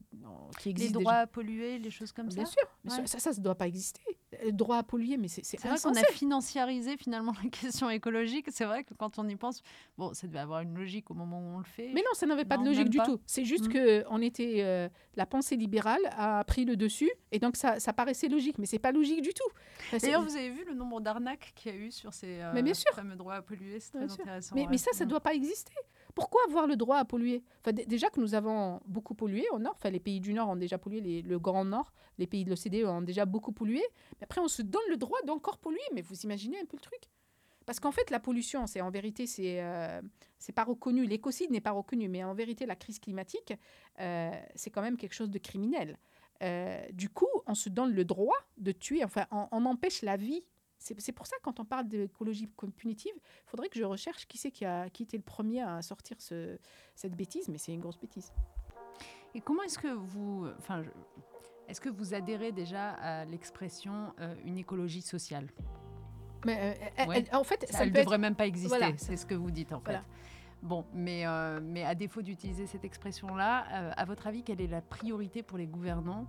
[0.60, 1.00] qui existent.
[1.00, 2.52] Les droits à polluer, les choses comme Bien ça.
[2.84, 4.02] Bien sûr, ça, ça, ne doit pas exister.
[4.43, 8.47] Le droit à polluer, mais c'est c'est vrai qu'on a financiarisé finalement la question écologique.
[8.51, 9.62] C'est vrai que quand on y pense,
[9.97, 11.91] bon, ça devait avoir une logique au moment où on le fait.
[11.93, 13.19] Mais non, ça n'avait pas de logique du tout.
[13.25, 13.73] C'est juste mmh.
[13.73, 18.29] que on était la pensée libérale a pris le dessus et donc ça, ça paraissait
[18.29, 19.97] logique, mais c'est pas logique du tout.
[19.99, 22.63] D'ailleurs, vous avez vu le nombre d'arnaques qu'il y a eu sur ces euh, mais
[22.63, 22.91] bien sûr.
[22.93, 24.56] fameux droits à polluer, c'est très intéressant.
[24.56, 25.73] Mais, mais ça, ça ne doit pas exister.
[26.15, 27.43] Pourquoi avoir le droit à polluer?
[27.62, 30.56] Enfin, Déjà que nous avons beaucoup pollué au Nord, enfin, les pays du Nord ont
[30.56, 33.82] déjà pollué, le Grand Nord, les pays de l'OCDE ont déjà beaucoup pollué.
[34.19, 35.82] Mais après, on se donne le droit d'encore polluer.
[35.93, 37.10] Mais vous imaginez un peu le truc?
[37.65, 40.02] Parce qu'en fait, la pollution, c'est en vérité, c'est euh,
[40.56, 41.06] pas reconnu.
[41.06, 43.54] L'écocide n'est pas reconnu, mais en vérité, la crise climatique,
[43.99, 45.97] euh, c'est quand même quelque chose de criminel.
[46.41, 50.43] Euh, du coup, on se donne le droit de tuer, enfin, on, empêche la vie.
[50.84, 54.52] C'est pour ça, quand on parle d'écologie punitive, il faudrait que je recherche qui c'est
[54.52, 56.58] qui, a, qui était le premier à sortir ce,
[56.93, 58.34] cette bêtise, mais c'est une grosse bêtise.
[59.34, 60.84] Et comment est-ce que vous, enfin,
[61.67, 65.50] est-ce que vous adhérez déjà à l'expression euh, une écologie sociale?
[66.46, 68.93] Mais, euh, en fait, ça, ne devrait même pas exister.
[68.98, 70.00] C'est ce que vous dites en fait.
[70.62, 74.82] Bon, mais, euh, mais à défaut d'utiliser cette expression-là, à votre avis, quelle est la
[74.82, 76.28] priorité pour les gouvernants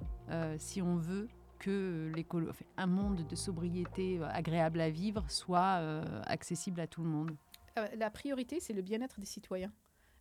[0.57, 2.13] si on veut que
[2.77, 5.81] un monde de sobriété agréable à vivre soit
[6.27, 7.37] accessible à tout le monde
[7.97, 9.73] La priorité, c'est le bien-être des citoyens.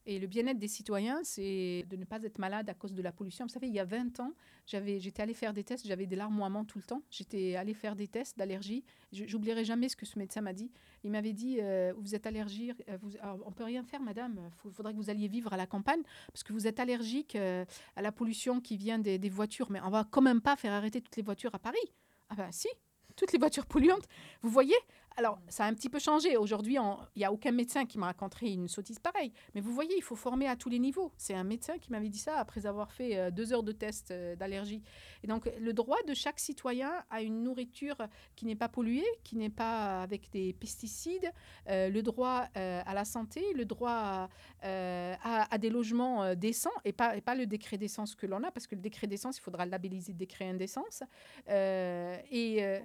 [0.06, 3.14] Et le bien-être des citoyens, c'est de ne pas être malade à cause de la
[3.14, 3.46] pollution.
[3.46, 4.34] Vous savez, il y a 20 ans,
[4.66, 7.04] j'avais, j'étais allée faire des tests, j'avais des larmoiements tout le temps.
[7.10, 8.84] J'étais allée faire des tests d'allergie.
[9.14, 10.72] J'oublierai jamais ce que ce médecin m'a dit.
[11.06, 13.12] Il m'avait dit euh, Vous êtes allergique, euh, vous,
[13.46, 14.40] on peut rien faire, madame.
[14.66, 17.64] Il faudrait que vous alliez vivre à la campagne parce que vous êtes allergique euh,
[17.96, 19.72] à la pollution qui vient des, des voitures.
[19.72, 21.94] Mais on va quand même pas faire arrêter toutes les voitures à Paris.
[22.30, 22.68] Ah ben si,
[23.16, 24.08] toutes les voitures polluantes.
[24.42, 24.76] Vous voyez
[25.16, 26.38] alors, ça a un petit peu changé.
[26.38, 26.78] Aujourd'hui,
[27.16, 29.32] il n'y a aucun médecin qui m'a raconté une sottise pareille.
[29.54, 31.12] Mais vous voyez, il faut former à tous les niveaux.
[31.18, 34.12] C'est un médecin qui m'avait dit ça après avoir fait euh, deux heures de test
[34.12, 34.82] euh, d'allergie.
[35.24, 37.98] Et donc, le droit de chaque citoyen à une nourriture
[38.36, 41.32] qui n'est pas polluée, qui n'est pas avec des pesticides,
[41.70, 44.30] euh, le droit à la santé, le droit
[44.62, 48.68] à, des logements décents et pas, et pas le décret d'essence que l'on a, parce
[48.68, 51.04] que le décret d'essence, il faudra labelliser décret indécence.
[51.48, 52.82] et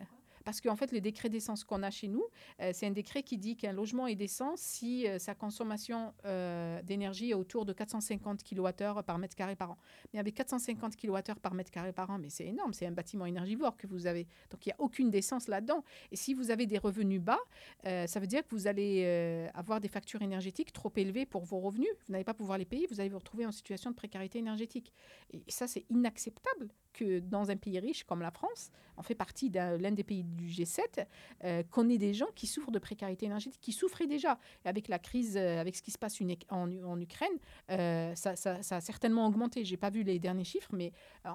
[0.48, 2.24] parce qu'en fait, le décret d'essence qu'on a chez nous,
[2.62, 6.80] euh, c'est un décret qui dit qu'un logement est décent si euh, sa consommation euh,
[6.80, 9.78] d'énergie est autour de 450 kWh par mètre carré par an.
[10.14, 13.26] Mais avec 450 kWh par mètre carré par an, mais c'est énorme, c'est un bâtiment
[13.26, 14.26] énergivore que vous avez.
[14.48, 15.84] Donc il n'y a aucune décence là-dedans.
[16.12, 17.40] Et si vous avez des revenus bas,
[17.84, 19.04] ça veut dire que vous allez
[19.52, 21.90] avoir des factures énergétiques trop élevées pour vos revenus.
[22.06, 24.94] Vous n'allez pas pouvoir les payer, vous allez vous retrouver en situation de précarité énergétique.
[25.30, 29.50] Et ça, c'est inacceptable que dans un pays riche comme la France, on fait partie
[29.50, 31.06] de l'un des pays G7,
[31.44, 34.38] euh, qu'on ait des gens qui souffrent de précarité énergétique, qui souffraient déjà.
[34.64, 36.18] Et avec la crise, euh, avec ce qui se passe
[36.50, 37.28] en, en Ukraine,
[37.70, 39.64] euh, ça, a certainement augmenté.
[39.64, 40.92] Je n'ai pas vu les derniers chiffres, mais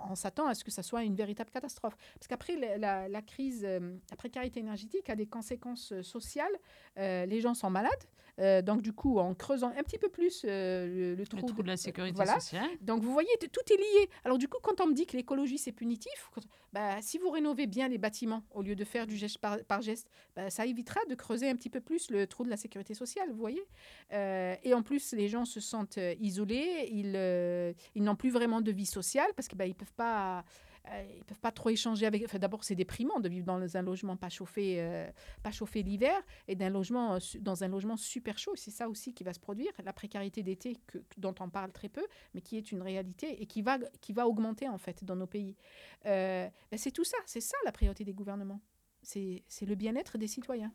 [0.09, 1.95] on s'attend à ce que ça soit une véritable catastrophe.
[2.15, 6.53] Parce qu'après, la, crise, la précarité énergétique a des conséquences sociales.
[6.97, 8.63] les gens sont malades.
[8.65, 12.25] donc, du coup, en creusant un petit peu plus le, le, trou, de, la sécurité
[12.25, 12.69] sociale.
[12.81, 14.09] Donc, vous voyez, tout est lié.
[14.23, 16.29] Alors, du coup, quand on me dit que l'écologie c'est punitif,
[16.73, 20.09] bah, si vous rénovez bien les bâtiments au lieu de faire du geste par, geste,
[20.35, 23.29] bah, ça évitera de creuser un petit peu plus le trou de la sécurité sociale,
[23.29, 23.63] vous voyez.
[24.11, 28.31] Euh, et en plus, les gens se sentent euh, isolés, ils, euh, ils n'ont plus
[28.31, 30.43] vraiment de vie sociale parce qu'ils bah, ne peuvent pas
[30.91, 32.29] euh, ils peuvent pas trop échanger avec.
[32.35, 35.09] D'abord, c'est déprimant de vivre dans un logement pas chauffé, euh,
[35.41, 38.53] pas chauffé l'hiver et d'un logement, euh, dans un logement super chaud.
[38.55, 40.77] C'est ça aussi qui va se produire, la précarité d'été
[41.17, 44.27] dont on parle très peu, mais qui est une réalité et qui va, qui va
[44.27, 45.55] augmenter en fait dans nos pays.
[46.03, 48.59] Ben, c'est tout ça, c'est ça la priorité des gouvernements.
[49.01, 50.71] C'est le bien-être des citoyens.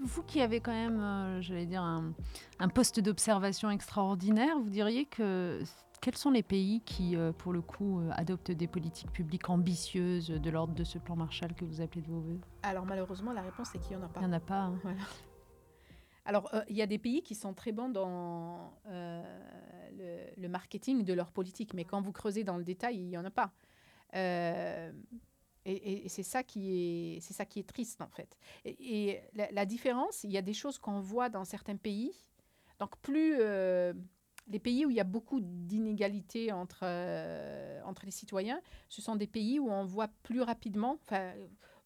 [0.00, 2.12] Vous qui avez quand même, j'allais dire, un,
[2.58, 5.62] un poste d'observation extraordinaire, vous diriez que
[6.00, 10.74] quels sont les pays qui, pour le coup, adoptent des politiques publiques ambitieuses de l'ordre
[10.74, 12.40] de ce plan Marshall que vous appelez de vos voeux?
[12.62, 14.20] Alors malheureusement, la réponse est qu'il n'y en a pas.
[14.20, 14.60] Il n'y en a pas.
[14.62, 14.78] Hein.
[16.24, 21.32] Alors, il y a des pays qui sont très bons dans le, marketing de leur
[21.32, 23.52] politique, mais quand vous creusez dans le détail, il n'y en a pas.
[25.68, 28.36] Et, c'est ça qui est, c'est ça qui est triste en fait.
[28.64, 32.12] Et, la, différence, il y a des choses qu'on voit dans certains pays.
[32.78, 33.92] Donc plus euh,
[34.48, 39.16] les pays où il y a beaucoup d'inégalités entre euh, entre les citoyens, ce sont
[39.16, 40.98] des pays où on voit plus rapidement,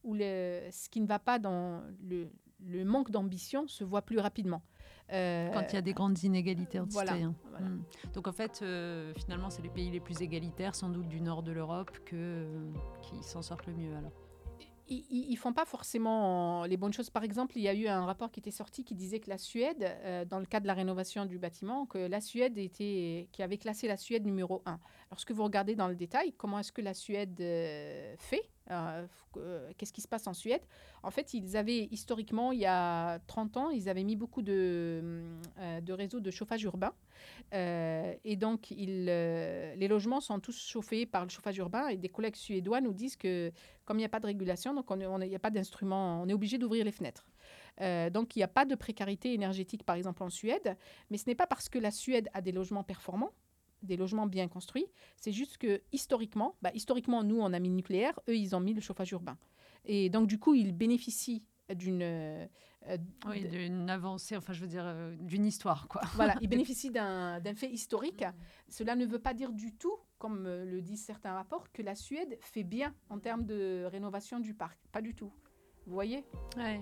[0.04, 4.18] où le, ce qui ne va pas dans le, le manque d'ambition se voit plus
[4.18, 4.62] rapidement.
[5.12, 7.34] Euh, Quand il y a des grandes inégalités entre citoyens.
[7.60, 7.82] Hmm.
[8.14, 11.42] Donc en fait, euh, finalement, c'est les pays les plus égalitaires, sans doute du nord
[11.42, 12.72] de l'Europe, que, euh,
[13.02, 14.12] qui s'en sortent le mieux alors
[15.10, 17.10] ils, ne font pas forcément les bonnes choses.
[17.10, 19.38] Par exemple, il y a eu un rapport qui était sorti qui disait que la
[19.38, 19.96] Suède,
[20.28, 23.88] dans le cadre de la rénovation du bâtiment, que la Suède était, qui avait classé
[23.88, 24.78] la Suède numéro 1.
[25.10, 29.06] Lorsque vous regardez dans le détail, comment est-ce que la Suède fait euh,
[29.38, 30.62] euh, qu'est-ce qui se passe en Suède?
[31.02, 35.24] En fait, ils avaient historiquement, il y a 30 ans, ils avaient mis beaucoup de,
[35.58, 36.92] euh, de réseaux de chauffage urbain.
[37.52, 41.88] et donc, les logements sont tous chauffés par le chauffage urbain.
[41.88, 43.52] Et des collègues suédois nous disent que,
[43.92, 46.32] comme il n'y a pas de régulation, donc il n'y a pas d'instrument, on est
[46.32, 47.26] obligé d'ouvrir les fenêtres.
[48.10, 50.78] donc, il n'y a pas de précarité énergétique, par exemple, en Suède.
[51.10, 53.32] Mais ce n'est pas parce que la Suède a des logements performants
[53.82, 54.86] des logements bien construits.
[55.16, 58.60] C'est juste que historiquement, bah, historiquement, nous, on a mis le nucléaire, eux, ils ont
[58.60, 59.36] mis le chauffage urbain.
[59.84, 61.42] Et donc, du coup, ils bénéficient
[61.74, 62.46] d'une...
[62.88, 66.02] Euh, oui, d'une avancée, enfin, je veux dire, euh, d'une histoire, quoi.
[66.14, 68.24] Voilà, ils bénéficient d'un fait historique.
[68.68, 71.94] Cela ne veut pas dire du tout, comme euh, le disent certains rapports, que la
[71.94, 74.78] Suède fait bien en termes de rénovation du parc.
[74.90, 75.32] Pas du tout.
[75.86, 76.24] Vous voyez?
[76.56, 76.80] Ouais.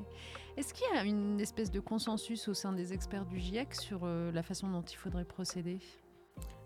[0.56, 4.04] Est-ce qu'il y a une espèce de consensus au sein des experts du GIEC sur
[4.04, 5.80] la façon dont il faudrait procéder?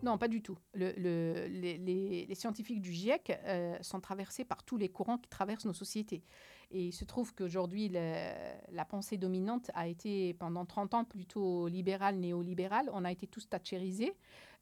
[0.05, 0.59] Non, pas du tout.
[0.75, 6.23] les, scientifiques du GIEC euh, sont traversés par tous les courants qui traversent nos sociétés.
[6.71, 12.17] Et il se trouve qu'aujourd'hui, la pensée dominante a été pendant 30 ans plutôt libérale,
[12.17, 12.91] néolibérale.
[12.93, 14.15] On a été tous thatchérisés.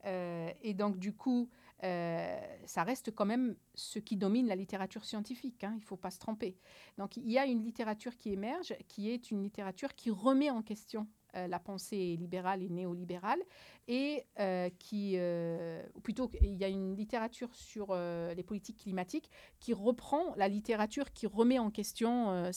[0.05, 1.49] Euh, et donc, du coup,
[1.83, 5.65] euh, ça reste quand même ce qui domine la littérature scientifique.
[5.65, 6.57] Hein, il ne faut pas se tromper.
[6.99, 10.63] Donc, il y a une littérature qui émerge, qui est une littérature qui remet en
[10.63, 13.41] question la pensée libérale et néolibérale,
[13.89, 19.31] et euh, qui, euh, ou plutôt, il y a une littérature sur les politiques climatiques
[19.61, 22.51] qui reprend la littérature qui remet en question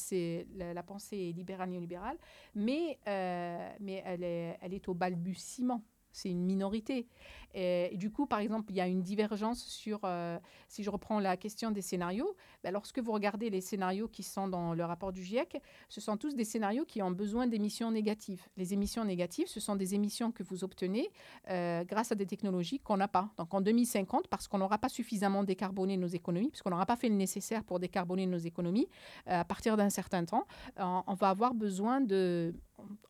[0.56, 2.18] la, pensée libérale néolibérale,
[2.54, 5.84] mais, mais elle, est, elle est au balbutiement.
[6.12, 7.10] C'est une minorité.
[7.56, 10.38] Et, du coup, par exemple, il y a une divergence sur, euh,
[10.68, 14.50] si je reprends la question des scénarios, ben, lorsque vous regardez les scénarios qui sont
[14.50, 18.44] dans le rapport du GIEC, ce sont tous des scénarios qui ont besoin d'émissions négatives.
[18.58, 21.10] Les émissions négatives, ce sont des émissions que vous obtenez
[21.50, 23.30] euh, grâce à des technologies qu'on n'a pas.
[23.38, 27.08] Donc en 2050, parce qu'on n'aura pas suffisamment décarboné nos économies, puisqu'on n'aura pas fait
[27.08, 28.90] le nécessaire pour décarboner nos économies,
[29.30, 30.46] euh, à partir d'un certain temps,
[30.78, 32.54] on va avoir besoin de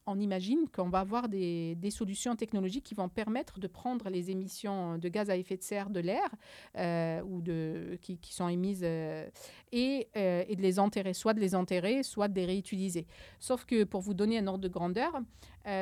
[0.08, 4.34] on imagine qu'on va avoir des, solutions technologiques qui vont permettre de prendre les émissions
[4.39, 6.29] de gaz à effet de serre de l'air
[6.77, 9.27] euh, ou de, qui, sont émises euh,
[9.71, 13.07] et, euh, et, de les enterrer, soit de les enterrer, soit de les réutiliser.
[13.39, 15.13] Sauf que pour vous donner un ordre de grandeur,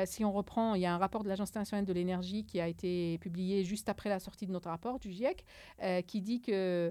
[0.06, 2.66] si on reprend, il y a un rapport de l'Agence internationale de l'énergie qui a
[2.66, 5.44] été publié juste après la sortie de notre rapport du GIEC,
[6.06, 6.90] qui dit que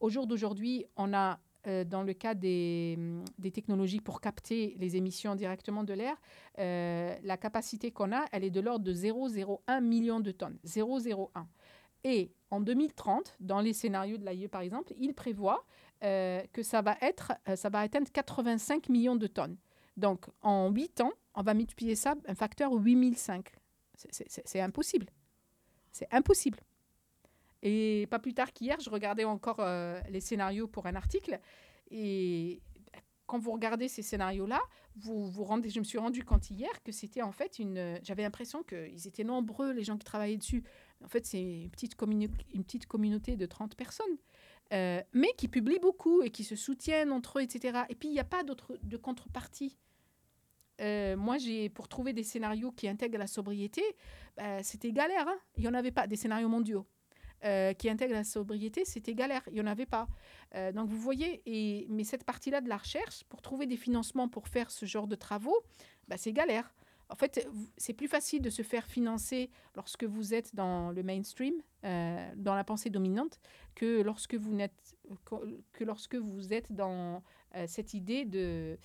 [0.00, 2.98] au jour d'aujourd'hui, on a euh, dans le cas des,
[3.38, 6.16] des, technologies pour capter les émissions directement de l'air,
[6.58, 10.58] euh, la capacité qu'on a, elle est de l'ordre de 0,01 million de tonnes.
[10.66, 11.28] 0,01.
[12.04, 15.64] Et en 2030, dans les scénarios de l'AIE par exemple, il prévoit
[16.02, 19.56] euh, que ça va, être, ça va atteindre 85 millions de tonnes.
[19.96, 23.52] Donc en 8 ans, on va multiplier ça un facteur 8005.
[23.96, 25.06] C'est impossible.
[25.92, 26.58] C'est impossible.
[27.64, 31.40] Et pas plus tard qu'hier, je regardais encore euh, les scénarios pour un article.
[31.90, 32.60] Et
[33.26, 34.60] quand vous regardez ces scénarios-là,
[34.96, 37.98] vous vous rendez, je me suis rendu compte hier que c'était en fait une.
[38.02, 40.62] J'avais l'impression qu'ils étaient nombreux, les gens qui travaillaient dessus.
[41.02, 41.96] En fait, c'est une petite,
[42.52, 44.18] une petite communauté de 30 personnes.
[44.72, 47.80] Euh, mais qui publient beaucoup et qui se soutiennent entre eux, etc.
[47.88, 49.76] Et puis, il n'y a pas de contrepartie.
[50.80, 53.82] Euh, moi, j'ai pour trouver des scénarios qui intègrent la sobriété,
[54.36, 55.28] bah, c'était galère.
[55.28, 55.38] Hein.
[55.56, 56.86] il n'y en avait pas, des scénarios mondiaux.
[57.44, 59.42] Euh, qui intègre la sobriété, c'était galère.
[59.48, 60.08] Il n'y en avait pas.
[60.54, 61.42] Euh, donc vous voyez,
[61.90, 65.14] mais cette partie-là de la recherche, pour trouver des financements pour faire ce genre de
[65.14, 65.62] travaux,
[66.08, 66.72] bah, c'est galère.
[67.10, 71.52] En fait, c'est plus facile de se faire financer lorsque vous êtes dans le mainstream,
[71.84, 73.38] euh, dans la pensée dominante,
[73.74, 74.96] que lorsque vous, n'êtes,
[75.74, 77.22] que lorsque vous êtes dans
[77.66, 78.78] cette idée de,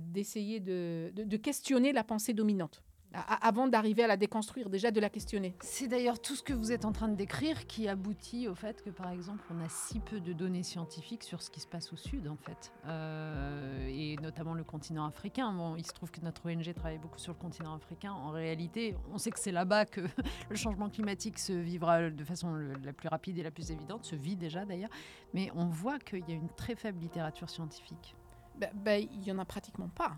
[0.00, 2.84] d'essayer de, de, questionner la pensée dominante.
[3.14, 5.54] Avant d'arriver à la déconstruire, déjà de la questionner.
[5.60, 8.82] C'est d'ailleurs tout ce que vous êtes en train de décrire qui aboutit au fait
[8.82, 11.92] que, par exemple, on a si peu de données scientifiques sur ce qui se passe
[11.92, 15.52] au sud, en fait, euh, et notamment le continent africain.
[15.52, 18.12] Bon, il se trouve que notre ONG travaille beaucoup sur le continent africain.
[18.12, 20.00] En réalité, on sait que c'est là-bas que
[20.50, 24.16] le changement climatique se vivra de façon la plus rapide et la plus évidente, se
[24.16, 24.90] vit déjà d'ailleurs,
[25.34, 28.14] mais on voit qu'il y a une très faible littérature scientifique.
[28.56, 30.16] Ben, ben, il n'y en a pratiquement pas.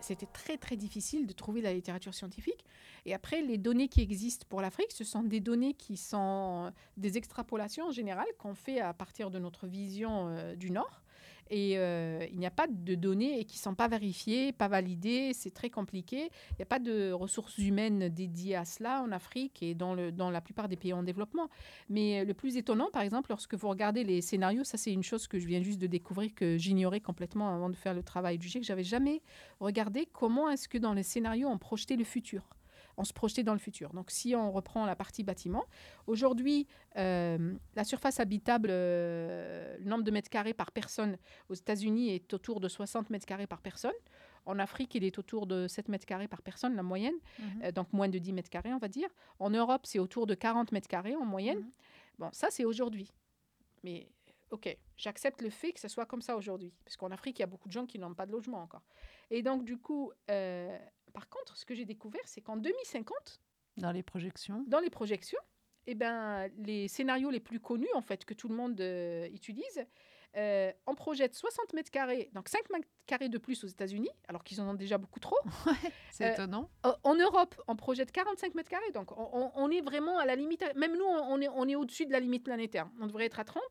[0.00, 2.64] C'était très très difficile de trouver la littérature scientifique.
[3.06, 7.18] Et après, les données qui existent pour l'Afrique, ce sont des données qui sont des
[7.18, 11.02] extrapolations en général qu'on fait à partir de notre vision euh, du Nord.
[11.50, 15.32] Et euh, il n'y a pas de données qui ne sont pas vérifiées, pas validées,
[15.34, 16.30] c'est très compliqué.
[16.52, 20.40] Il n'y a pas de ressources humaines dédiées à cela en Afrique et dans, la
[20.40, 21.48] plupart des pays en développement.
[21.88, 25.26] Mais le plus étonnant, par exemple, lorsque vous regardez les scénarios, ça c'est une chose
[25.26, 28.48] que je viens juste de découvrir, que j'ignorais complètement avant de faire le travail du
[28.48, 29.22] GIEC, j'avais jamais
[29.60, 32.48] regardé comment est-ce que dans les scénarios on projetait le futur?
[32.96, 33.92] On se projetait dans le futur.
[33.92, 35.64] Donc si on reprend la partie bâtiment,
[36.06, 41.16] aujourd'hui, euh, la surface habitable, euh, le nombre de mètres carrés par personne
[41.48, 43.92] aux États-Unis est autour de 60 mètres carrés par personne.
[44.46, 47.62] En Afrique, il est autour de 7 mètres carrés par personne, la moyenne, mhm.
[47.64, 49.08] euh, donc moins de 10 mètres carrés, on va dire.
[49.38, 51.60] En Europe, c'est autour de 40 mètres carrés en moyenne.
[51.60, 51.70] Mhm.
[52.18, 53.10] Bon, ça, c'est aujourd'hui.
[53.82, 54.08] Mais
[54.50, 56.72] OK, j'accepte le fait que ce soit comme ça aujourd'hui.
[56.84, 58.82] Parce qu'en Afrique, il y a beaucoup de gens qui n'ont pas de logement encore.
[59.30, 60.12] Et donc, du coup,
[61.14, 63.40] par contre, ce que j'ai découvert, c'est qu'en 2050,
[63.78, 65.38] dans les projections, dans les projections,
[65.86, 69.86] eh ben, les scénarios les plus connus, en fait, que tout le monde euh, utilise,
[70.36, 74.42] euh, on projette 60 mètres carrés, donc 5 mètres carrés de plus aux États-Unis, alors
[74.42, 75.38] qu'ils en ont déjà beaucoup trop.
[76.10, 76.68] c'est euh, étonnant.
[76.82, 80.64] En Europe, on projette 45 mètres carrés, donc on, est vraiment à la limite.
[80.74, 82.90] Même nous, on est, on est au-dessus de la limite planétaire.
[83.00, 83.62] On devrait être à 30.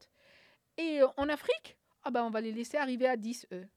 [0.77, 3.67] Et en Afrique, ah ben, on va les laisser arriver à 10, eux.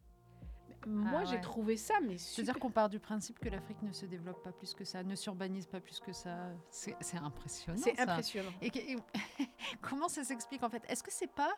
[0.86, 4.06] Moi, ah j'ai trouvé ça, mais C'est-à-dire qu'on part du principe que l'Afrique ne se
[4.06, 6.50] développe pas plus que ça, ne s'urbanise pas plus que ça.
[6.70, 7.80] C'est impressionnant.
[7.82, 8.52] C'est impressionnant.
[8.62, 8.70] Et,
[9.82, 10.84] comment ça s'explique en fait?
[10.88, 11.52] Est-ce que c'est pas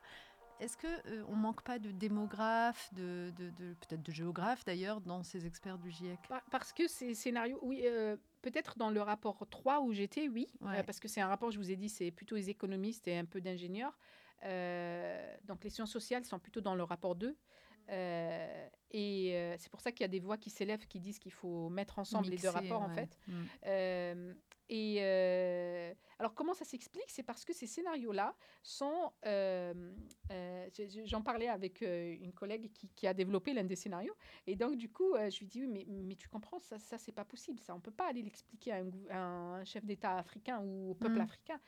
[0.60, 5.22] est-ce que euh, on manque pas de démographes, de, de, peut-être de géographes d'ailleurs, dans
[5.22, 6.18] ces experts du GIEC
[6.50, 10.82] Parce que ces scénarios, oui, euh, peut-être dans le rapport 3 où j'étais, oui, euh,
[10.82, 13.24] parce que c'est un rapport, je vous ai dit, c'est plutôt les économistes et un
[13.24, 13.96] peu d'ingénieurs.
[15.44, 17.36] donc les sciences sociales sont plutôt dans le rapport 2.
[19.58, 21.32] Euh, euh, c'est pour ça qu'il y a des voix qui s'élèvent qui disent qu'il
[21.32, 23.18] faut mettre ensemble les deux rapports, en fait.
[23.26, 23.44] Mm.
[23.66, 24.34] Euh,
[24.70, 25.00] et
[26.18, 27.08] alors, comment ça s'explique?
[27.08, 29.12] C'est parce que ces scénarios-là sont.
[31.04, 34.14] J'en parlais avec une collègue qui, qui a développé l'un des scénarios.
[34.46, 37.12] Et donc, du coup, je lui dis Oui, mais, mais tu comprends, ça, ça c'est
[37.12, 37.60] pas possible.
[37.60, 38.84] Ça, on peut pas aller l'expliquer à,
[39.16, 41.22] un, chef d'État africain ou au peuple mm.
[41.22, 41.60] africain.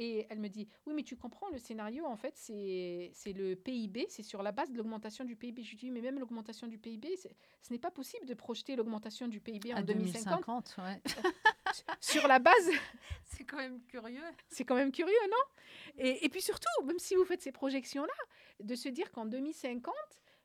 [0.00, 4.06] Et elle me dit, oui, mais tu comprends, le scénario, en fait, c'est le PIB,
[4.08, 5.64] c'est sur la base de l'augmentation du PIB.
[5.64, 7.28] Je lui dis, mais même l'augmentation du PIB, ce
[7.72, 10.76] n'est pas possible de projeter l'augmentation du PIB en 2050.
[12.00, 12.70] sur la base.
[13.24, 14.22] C'est quand même curieux.
[14.48, 16.04] C'est quand même curieux, non?
[16.04, 19.92] Et, et, puis surtout, même si vous faites ces projections-là, de se dire qu'en 2050,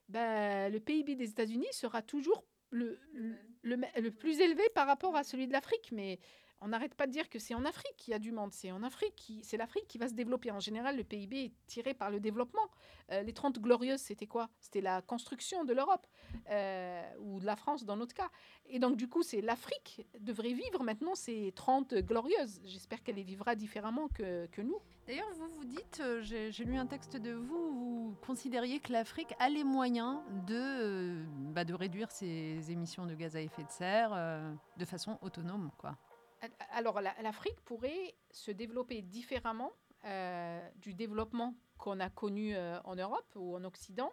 [0.09, 5.23] ben, le PIB des États-Unis sera toujours le, le, le, plus élevé par rapport à
[5.23, 5.91] celui de l'Afrique.
[5.91, 6.19] Mais
[6.63, 8.53] on n'arrête pas de dire que c'est en Afrique qu'il y a du monde.
[8.53, 10.49] C'est en Afrique, c'est l'Afrique qui va se développer.
[10.49, 12.69] En général, le PIB est tiré par le développement.
[13.11, 14.49] Euh, les 30 glorieuses, c'était quoi?
[14.61, 16.07] C'était la construction de l'Europe
[16.49, 18.29] euh, ou de la France dans notre cas.
[18.67, 22.61] Et donc, du coup, c'est l'Afrique devrait vivre maintenant ces 30 glorieuses.
[22.63, 24.79] J'espère qu'elle les vivra différemment que, nous.
[25.05, 29.33] D'ailleurs, vous vous dites, euh, j'ai, lu un texte de vous, vous considériez que l'Afrique
[29.37, 34.11] a les moyens de, bah, de réduire ses émissions de gaz à effet de serre
[34.77, 35.97] de façon autonome, quoi.
[36.71, 39.71] Alors, l'Afrique pourrait se développer différemment
[40.05, 44.11] euh, du développement qu'on a connu euh, en Europe ou en Occident,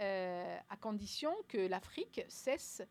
[0.00, 2.82] euh, à condition que l'Afrique cesse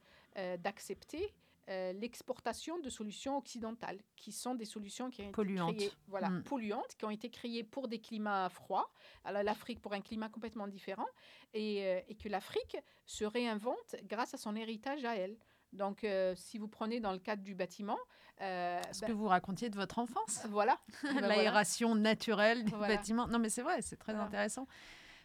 [0.60, 1.34] d'accepter
[1.68, 5.78] l'exportation de solutions occidentales, qui sont des solutions qui ont été polluantes.
[5.78, 6.44] créées, voilà, mm.
[6.44, 8.92] polluantes, qui ont été créées pour des climats froids,
[9.24, 11.08] alors l'Afrique pour un climat complètement différent,
[11.54, 15.38] et, et que l'Afrique se réinvente grâce à son héritage à elle.
[15.72, 18.00] Donc, si vous prenez dans le cadre du bâtiment,
[18.42, 20.46] euh, Ce que ben vous racontiez de votre enfance.
[20.50, 20.80] Voilà.
[21.22, 23.28] L'aération naturelle du bâtiment.
[23.28, 24.68] Non, mais c'est vrai, c'est très intéressant.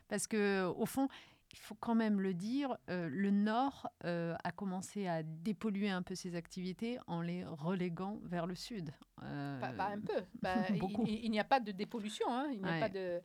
[0.08, 1.08] Parce que, au fond,
[1.52, 6.02] il faut quand même le dire, euh, le Nord euh, a commencé à dépolluer un
[6.02, 8.92] peu ses activités en les reléguant vers le Sud.
[9.22, 10.22] Euh, pas, un peu.
[10.42, 12.26] Bah, il, n'y a pas de dépollution.
[12.30, 12.48] Hein.
[12.52, 13.20] Il n'y a pas de.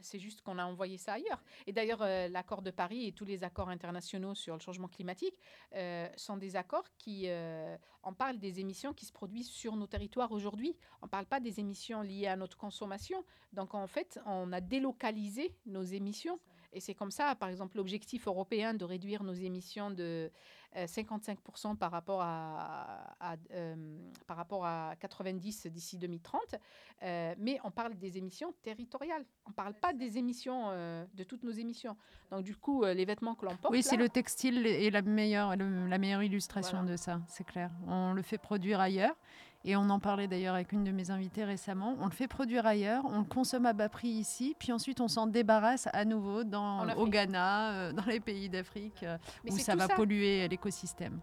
[0.00, 1.42] c'est juste qu'on a envoyé ça ailleurs.
[1.66, 2.00] Et d'ailleurs,
[2.30, 5.36] l'accord de Paris et tous les accords internationaux sur le changement climatique
[6.16, 7.28] sont des accords qui
[8.02, 10.76] en parlent des émissions qui se produisent sur nos territoires aujourd'hui.
[11.02, 13.24] On ne parle pas des émissions liées à notre consommation.
[13.52, 16.40] Donc en fait, on a délocalisé nos émissions
[16.72, 20.30] Et c'est comme ça, par exemple, l'objectif européen de réduire nos émissions de
[20.76, 23.16] 55% par rapport à,
[24.26, 26.54] par rapport à 90 d'ici 2030.
[27.38, 29.24] mais on parle des émissions territoriales.
[29.46, 30.68] On ne parle pas des émissions,
[31.12, 31.96] de toutes nos émissions.
[32.30, 33.72] Donc, du coup, les vêtements que l'on porte.
[33.72, 37.70] Oui, c'est le textile et la meilleure, la meilleure illustration de ça, c'est clair.
[37.88, 39.16] On le fait produire ailleurs.
[39.64, 41.94] Et on en parlait d'ailleurs avec une de mes invitées récemment.
[42.00, 45.08] On le fait produire ailleurs, on le consomme à bas prix ici, puis ensuite on
[45.08, 49.76] s'en débarrasse à nouveau dans, au Ghana, euh, dans les pays d'Afrique, euh, où ça
[49.76, 51.20] va polluer l'écosystème.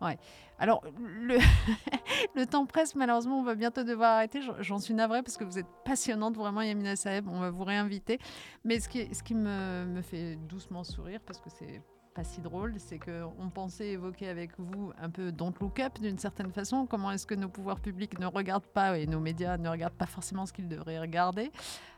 [0.00, 0.18] Ouais.
[0.58, 1.38] Alors, le,
[2.36, 4.40] le, temps presse, malheureusement, on va bientôt devoir arrêter.
[4.60, 7.26] J'en suis navrée parce que vous êtes passionnante, vraiment, Yamina Saeb.
[7.28, 8.18] On va vous réinviter.
[8.64, 11.80] Mais ce qui, ce qui me, me fait doucement sourire, parce que c'est
[12.14, 16.18] pas si drôle, c'est qu'on pensait évoquer avec vous un peu Don't Look Up d'une
[16.18, 16.86] certaine façon.
[16.86, 20.06] Comment est-ce que nos pouvoirs publics ne regardent pas et nos médias ne regardent pas
[20.06, 21.50] forcément ce qu'ils devraient regarder?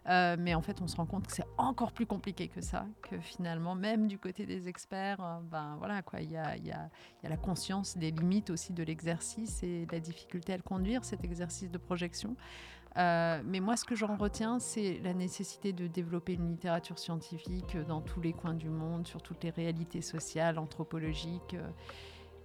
[0.09, 2.87] Euh, mais en fait, on se rend compte que c'est encore plus compliqué que ça,
[3.03, 6.71] que finalement, même du côté des experts, euh, ben voilà quoi, il y a, y,
[6.71, 6.89] a,
[7.23, 11.71] la conscience des limites aussi de l'exercice et la difficulté à le conduire, cet exercice
[11.71, 12.37] de projection.
[12.97, 17.77] Euh, mais moi, ce que j'en retiens, c'est la nécessité de développer une littérature scientifique
[17.89, 21.55] dans tous les coins du monde, sur toutes les réalités sociales, anthropologiques.
[21.55, 21.69] Euh,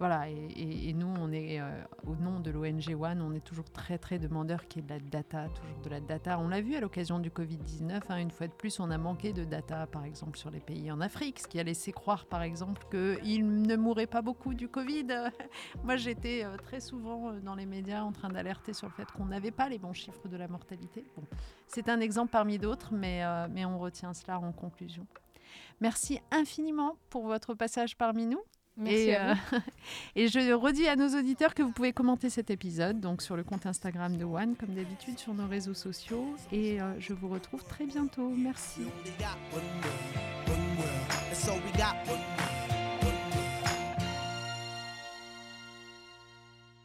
[0.01, 3.99] voilà, et, nous, on est euh, au nom de l'ONG One, on est toujours très
[3.99, 6.39] très demandeur qui est de la data, toujours de la data.
[6.39, 9.31] On l'a vu à l'occasion du Covid-19, hein, une fois de plus, on a manqué
[9.31, 12.41] de data, par exemple, sur les pays en Afrique, ce qui a laissé croire, par
[12.41, 15.05] exemple, qu'ils ne mouraient pas beaucoup du Covid.
[15.83, 19.11] Moi, j'étais euh, très souvent euh, dans les médias en train d'alerter sur le fait
[19.11, 21.05] qu'on n'avait pas les bons chiffres de la mortalité.
[21.67, 23.23] C'est un exemple parmi d'autres, mais
[23.65, 25.05] on retient cela en conclusion.
[25.79, 28.41] Merci infiniment pour votre passage parmi nous.
[28.81, 29.39] Merci et, à vous.
[29.53, 29.59] Euh,
[30.15, 33.43] et je redis à nos auditeurs que vous pouvez commenter cet épisode donc sur le
[33.43, 36.35] compte Instagram de One, comme d'habitude, sur nos réseaux sociaux.
[36.51, 38.29] Et euh, je vous retrouve très bientôt.
[38.29, 38.81] Merci.